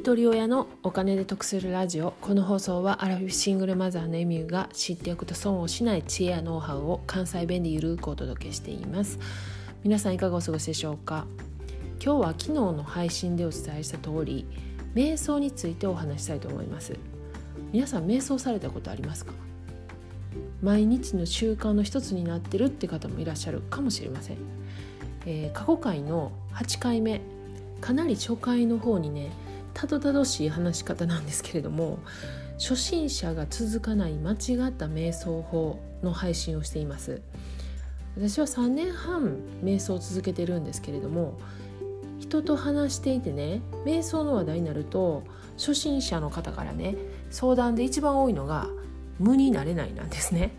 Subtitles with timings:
[0.00, 9.18] 一人親のお金で得するラジオこの放送はアラフィフシングルマザーのエミューが知っておくと損をしない知恵やノウハウを関西弁でゆるくお届けしています。
[9.84, 11.26] 皆さんいかがお過ごしでしょうか？
[12.02, 14.46] 今日は昨日の配信でお伝えした通り
[14.94, 16.96] 瞑想についてお話したいと思います。
[17.70, 19.34] 皆さん瞑想されたことありますか？
[20.62, 24.38] 毎日の習慣の一つになってるって方もいらっしゃるかもしれません、
[25.26, 27.20] えー、過去回の8回目
[27.82, 29.30] かなり初回の方にね
[29.74, 31.98] たどたどしい話し方なんですけれども
[32.58, 34.34] 初心者が続かない間違
[34.68, 37.22] った瞑想法の配信をしています。
[38.16, 41.38] 私は3年半瞑想を続けてるんですけれども
[42.18, 45.22] 人と話していてね瞑想の話題になると
[45.56, 46.96] 初心者の方からね
[47.30, 48.68] 相談で一番多いのが
[49.18, 50.52] 無になれないなんですね。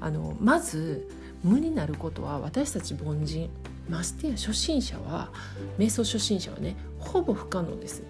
[0.00, 1.08] あのまず
[1.42, 3.50] 無になることは私たち凡人
[3.88, 5.30] ましてや初心者は
[5.78, 8.02] 瞑想初心者はねほぼ不可能です。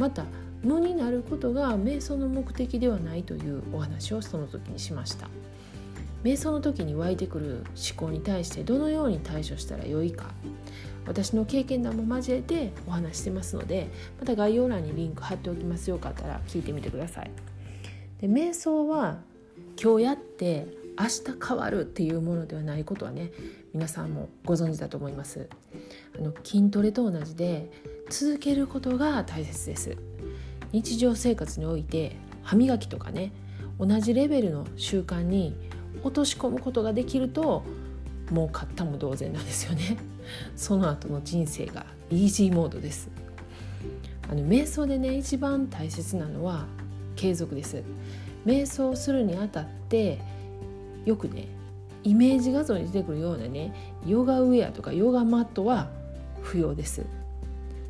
[0.00, 0.24] また
[0.62, 5.28] 無になることが瞑想の目的ではないというお話をその時にしました。
[6.24, 10.32] 瞑想の時に湧いてくる思考に対してどのように対処したらよいか。
[11.06, 15.90] 私の経験談も交えてお話してますのでまた概要欄にリンク貼っておきます。
[15.90, 17.30] よかったら聞いてみてください。
[18.22, 19.18] で瞑想は
[19.82, 20.66] 今日やって
[20.98, 23.32] 明日変わるっていうものではないことはね
[23.72, 25.48] 皆さんもご存知だと思います。
[26.18, 27.70] あの筋トレと同じで
[28.10, 29.96] 続けることが大切です。
[30.72, 33.32] 日常生活において歯磨きとかね
[33.78, 35.56] 同じレベルの習慣に
[36.02, 37.64] 落とし込むことができると
[38.30, 39.96] もう買ったも同然なんですよね。
[40.56, 43.08] その後の人生がイージーモードです。
[44.28, 46.66] あの瞑想でね一番大切なのは
[47.14, 47.82] 継続です。
[48.44, 50.18] 瞑想するにあたって
[51.04, 51.46] よくね
[52.02, 53.72] イメージ画像に出てくるようなね
[54.04, 55.90] ヨガウェアとかヨガマットは
[56.42, 57.04] 不要です。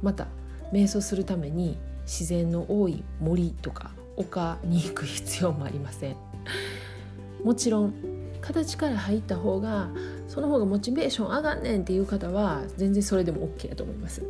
[0.02, 0.28] また
[0.72, 6.16] 瞑想するために自然の多い森とか丘に行く必要もありません。
[7.44, 7.94] もちろん
[8.40, 9.90] 形から入った方が
[10.28, 14.22] その方がモチベーション上がんねんっていう方は全然それでも OK だと思います。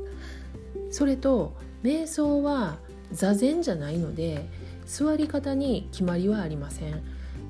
[0.91, 2.79] それと瞑想は
[3.13, 4.49] 座禅じゃないので
[4.87, 7.03] 座り方に決まりはありません。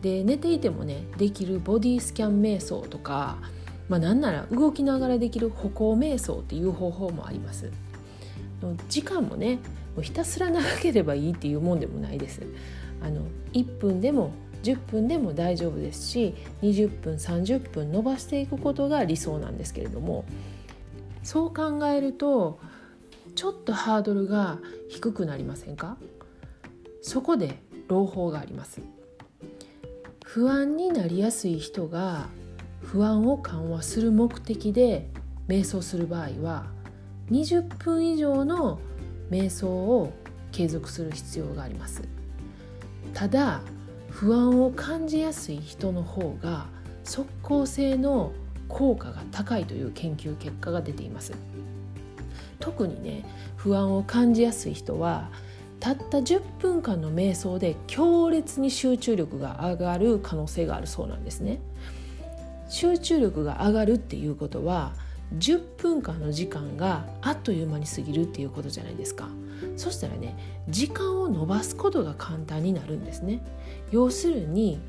[0.02, 3.38] で寝ていてもねできるボディスキャン瞑想とか、
[3.88, 7.70] まあ、なんなら動きながらできる歩行瞑想っていう方法もあります。
[8.88, 9.58] 時間もね
[10.00, 12.42] ひたすら長ければいいっていうもんでもないです。
[13.02, 13.22] あの
[13.52, 14.32] 1分でも
[14.62, 20.26] 10分でも大丈夫ですし20分30分伸ばしていくことが理想なんですけれども
[21.22, 22.58] そう考えると
[23.34, 25.96] ちょっとハードルが低くなりませんか？
[27.00, 28.82] そこで朗報があります。
[30.24, 32.28] 不安になりやすい人が
[32.82, 35.08] 不安を緩和する目的で
[35.48, 36.66] 瞑想する場合は
[37.30, 38.80] 20分以上の
[39.30, 40.12] 瞑想を
[40.52, 42.02] 継続する必要があります。
[43.14, 43.62] ただ
[44.10, 46.66] 不安を感じやすい人の方が
[47.04, 48.32] 即効性の
[48.68, 51.32] 効果が高いという研究結果が出ています。
[52.58, 53.24] 特にね
[53.56, 55.30] 不安を感じやすい人は
[55.78, 61.60] たった10分間の瞑想で強烈に集中力が上がる可能性があるそうなんですね。
[62.68, 64.92] 集中力が上がるっていうことは
[65.38, 69.28] 10分間の時間があっという間に過ぎるっていうことじゃないですか。
[69.76, 70.36] そしたらね
[70.68, 73.42] 時間を延ばすことが簡単になるんですね。
[73.90, 74.80] 要するに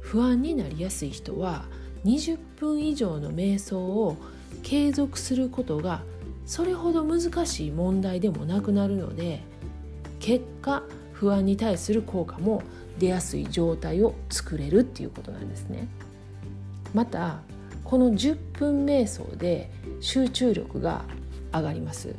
[0.00, 1.64] 不安になりやすい人は
[2.04, 4.16] 20分以上の瞑想を
[4.62, 6.02] 継続することが
[6.46, 9.42] それほど難しい問題でもなくなるので
[10.20, 10.82] 結果
[11.12, 12.62] 不安に対する効果も
[12.98, 15.88] 出やすい状態を作れるっていうことなんですね。
[16.94, 17.40] また
[17.84, 19.70] この10分瞑想で
[20.00, 21.04] 集中力が
[21.52, 22.14] 上がります。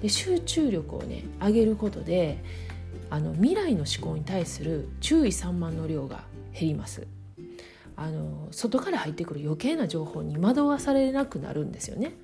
[0.00, 2.42] で集中力をね上げることで
[3.10, 7.06] あの未来の思考に対する注意散漫の量が減ります。
[7.94, 12.14] あの外から入ってくる余計な情報に惑わされなくなるんですよね。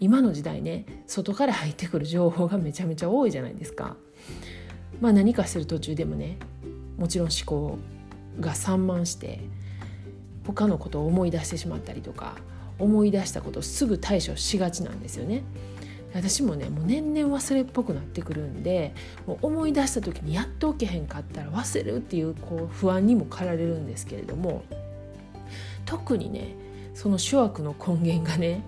[0.00, 3.96] 今の時代ね外から入ってくる情報がめちゃめちゃ多いじゃないですか。
[5.00, 6.38] まあ何かしてる途中でもね
[6.96, 7.78] もちろん思考
[8.40, 9.40] が散漫して
[10.46, 12.36] 他のことを思い出してしまったりとか
[12.82, 15.42] 思い出したことをすぐ対処しがちなんですよね。
[16.14, 18.94] 私もねもう年々忘れっぽくなってくるんで
[19.26, 24.62] もう思い出した時にやっと起きへんかったら忘れるっていうこう不安にも駆られるんですけれども
[25.86, 26.54] 特にね
[26.94, 28.62] その諸悪の根源がね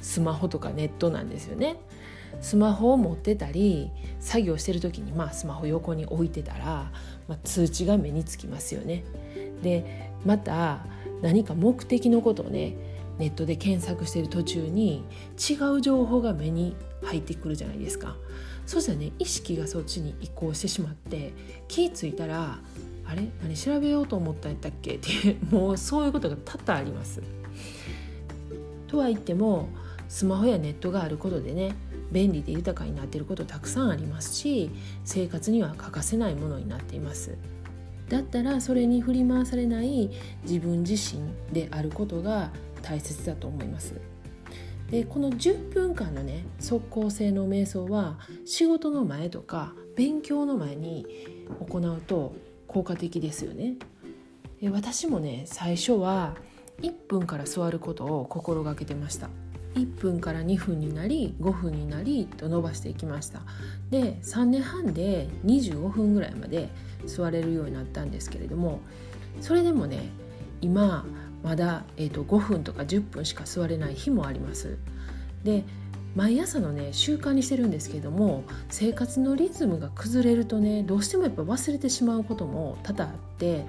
[0.00, 1.76] スマホとかネットなんですよね。
[2.40, 3.90] スマホを持ってたり
[4.20, 6.90] 作業してる時にまあスマホ横に置いてたら、
[7.28, 9.04] まあ、通知が目につきますよね。
[9.62, 10.84] でまた
[11.22, 12.76] 何か目的のことをね
[13.18, 15.04] ネットで検索している途中に
[15.38, 18.16] 違う情報が目に入ってくるじゃないですか
[18.66, 21.32] そしたらね意識がそっちに移行してしまって
[21.68, 22.58] 気付いたら
[23.06, 23.28] あれ？
[23.42, 24.94] 何調べようと思ったんやったっけ？
[24.94, 27.22] ってもうそういうことが多々あります。
[28.86, 29.68] とは言っても
[30.08, 31.74] スマホやネットがあることでね
[32.12, 34.70] 便利で豊かになっていることたくさんありますし
[35.04, 37.36] 生活には欠かせないものになっています。
[38.08, 40.10] だったらそれに振り回されない
[40.42, 41.22] 自分自身
[41.52, 42.50] であることが
[42.82, 43.94] 大切だと思います。
[44.90, 51.06] でこの10分間のね即効性の瞑想は仕事の前とか勉強の前に
[51.68, 52.34] 行うと
[52.68, 53.76] 効果的ですよね。
[54.60, 56.36] で私もね最初は
[56.80, 59.30] 1分から座ることを心がけてました。
[59.74, 63.42] 1分から2分になり5分になりと伸ばしていきました
[63.90, 66.68] で3年半で25分ぐらいまで
[67.06, 68.80] 座れるようになったんですけれども
[69.40, 70.10] それでもね
[70.60, 71.04] 今
[71.42, 74.78] まだ、えーと、5分とか10分しか座れない日もあります。
[75.44, 75.64] で
[76.16, 83.66] 毎朝のね習慣にしてるんですけども生活のリズムが崩れるとねどうしてもやっぱ忘れてしまうことも多々あって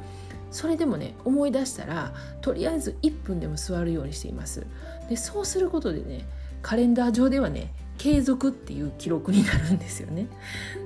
[0.51, 4.65] それでもね思い出したらとりあえず1分でも座るようにしています
[5.09, 6.23] でそうすることでね
[6.61, 10.27] カレンダー上ではね継続っていう記録になるんですよね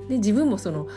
[0.08, 0.88] で自分もその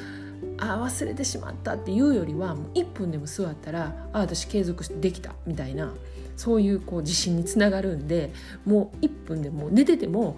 [0.59, 5.93] あ忘れてしまったっていうよりはもう1分でも座ったらあ私継続してできたみたいな
[6.37, 8.31] そういうこう自信につながるんで
[8.65, 10.37] もう1分でも寝てても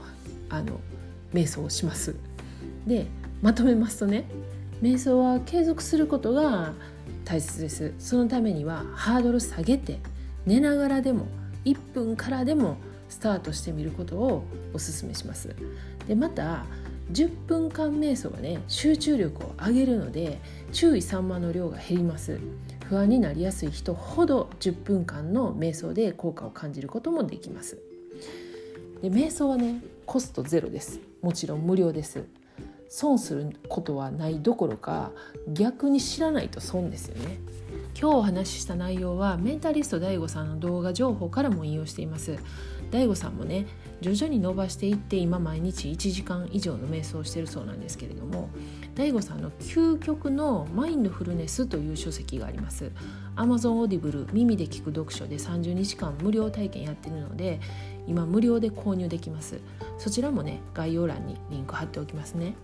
[0.50, 0.80] あの
[1.34, 2.16] 瞑想をします。
[2.86, 3.08] で
[3.42, 4.26] まとめますとね
[4.82, 6.74] 瞑想は継続することが
[7.24, 10.00] 大切ですそのためにはハードル下げて
[10.46, 11.28] 寝ながらでも
[11.66, 12.78] 1分からでも
[13.10, 14.44] スタートしてみることを
[14.74, 15.56] おすすめします
[16.08, 16.66] でまた
[17.12, 20.40] 10分間瞑想はね集中力を上げるので
[20.72, 22.40] 注意散漫の量が減ります。
[22.86, 27.80] 不安になりやすい人ほど10分間の瞑想で効果を感じることもできます。
[29.02, 31.00] で瞑想はねコストゼロです。
[31.22, 32.24] もちろん無料です。
[32.90, 35.12] 損することはないどころか
[35.48, 37.40] 逆に知らないと損ですよね。
[37.98, 42.38] 今日お話しした内容はメンタリスト DAIGO さんの動画情報からも引用しています。
[42.92, 43.68] DAIGO さんもね
[44.02, 48.50] 徐々に伸ばしていって今毎日1時間以上の瞑想をしてるそうなんですけれども
[48.96, 52.92] DAIGO さんの究極のマインドフルネスという書籍があります。
[53.38, 57.62] Amazon Audible 耳で聞く読書で30日間無料体験やってるので
[58.08, 59.62] 今無料で購入できます。
[59.98, 62.56] そちらもね概要欄にリンク貼っておきますね。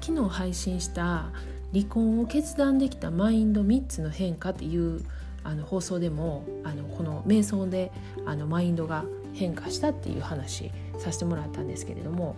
[0.00, 1.30] 昨日配信した
[1.72, 5.04] 離婚を決断できたマインド3つの変化っていう
[5.44, 7.92] あの放送でもあのこの瞑想で
[8.26, 9.04] あのマインドが
[9.34, 12.36] 変化したっていう話させてもらったんですけれども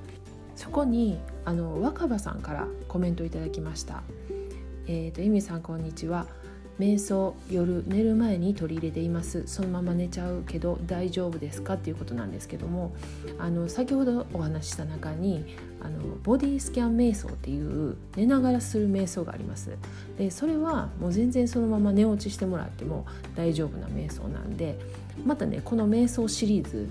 [0.56, 4.02] そこにあの若葉さんからコメントいただきました。
[4.86, 6.26] えーと、と由美さんこんにちは
[6.80, 9.46] 瞑想夜寝る前に取り入れています。
[9.46, 12.92] そのまま寝ちゃうけど大丈夫ですかっていうことなんですけども
[13.38, 15.44] あの先ほどお話しした中に
[15.82, 19.76] あのボディスキャン瞑想っていう寝ながらする瞑想があります。
[20.16, 23.04] でそれはもう全然そのまま寝落ちしてもらっても
[23.36, 24.78] 大丈夫な瞑想なんで
[25.26, 26.88] またねこの瞑想シリーズ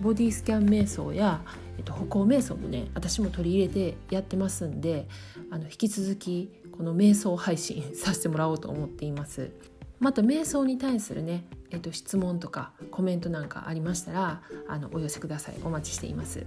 [0.00, 1.40] ボディスキャン瞑想や、
[1.78, 5.06] えっと、歩行瞑想もね私も取り入れてやってますんで
[5.50, 9.50] あの引き続きこの瞑想配信 させてもらおうと思っています。
[10.00, 15.56] また瞑想に対するね、えっと、質問とかコメントなんかありましたらあのお寄せください。
[15.64, 16.46] お待ちしています。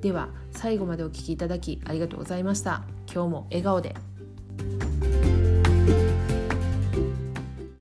[0.00, 2.84] では最後までお聴きいただきありがとうございました。
[3.12, 4.89] 今日も笑顔で。